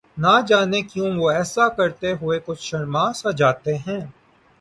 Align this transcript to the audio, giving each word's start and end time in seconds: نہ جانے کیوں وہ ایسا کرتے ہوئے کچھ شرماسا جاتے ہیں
نہ 0.17 0.33
جانے 0.47 0.81
کیوں 0.83 1.09
وہ 1.17 1.29
ایسا 1.31 1.67
کرتے 1.77 2.13
ہوئے 2.21 2.39
کچھ 2.45 2.61
شرماسا 2.61 3.31
جاتے 3.37 3.73
ہیں 3.77 3.99